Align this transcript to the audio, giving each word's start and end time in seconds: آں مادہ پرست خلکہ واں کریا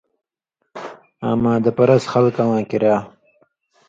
آں 1.27 1.35
مادہ 1.43 1.71
پرست 1.77 2.05
خلکہ 2.13 2.43
واں 2.49 2.63
کریا 2.69 2.97